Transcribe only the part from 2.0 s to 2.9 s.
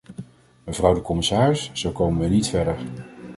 we niet verder.